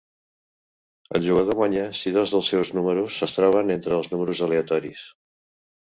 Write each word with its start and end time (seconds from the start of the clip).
El 1.19 1.27
jugador 1.27 1.59
guanya 1.59 1.83
si 1.99 2.15
dos 2.17 2.35
dels 2.37 2.51
seus 2.55 2.73
números 2.79 3.21
es 3.31 3.39
troben 3.39 3.73
entre 3.79 3.97
els 4.01 4.13
números 4.17 4.47
aleatoris. 4.49 5.09